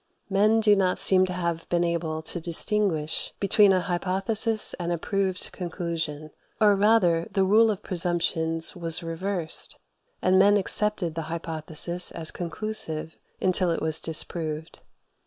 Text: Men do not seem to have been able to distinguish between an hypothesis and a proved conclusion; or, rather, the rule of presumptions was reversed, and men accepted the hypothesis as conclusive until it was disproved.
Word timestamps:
Men 0.31 0.61
do 0.61 0.75
not 0.75 0.97
seem 0.97 1.27
to 1.27 1.33
have 1.33 1.69
been 1.69 1.83
able 1.83 2.23
to 2.23 2.41
distinguish 2.41 3.35
between 3.39 3.71
an 3.71 3.81
hypothesis 3.81 4.73
and 4.79 4.91
a 4.91 4.97
proved 4.97 5.51
conclusion; 5.51 6.31
or, 6.59 6.75
rather, 6.75 7.27
the 7.31 7.43
rule 7.43 7.69
of 7.69 7.83
presumptions 7.83 8.75
was 8.75 9.03
reversed, 9.03 9.77
and 10.19 10.39
men 10.39 10.57
accepted 10.57 11.13
the 11.13 11.21
hypothesis 11.29 12.09
as 12.13 12.31
conclusive 12.31 13.15
until 13.39 13.69
it 13.69 13.79
was 13.79 14.01
disproved. 14.01 14.79